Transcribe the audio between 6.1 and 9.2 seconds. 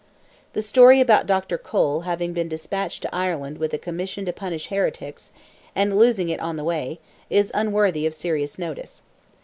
it on the way, is unworthy of serious notice.